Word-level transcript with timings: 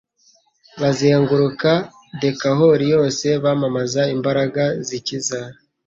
bazenguruka 0.81 1.69
Dekaholi 2.21 2.85
yose; 2.93 3.27
bamamaza 3.43 4.01
imbaraga 4.15 4.63
zikiza, 4.87 5.39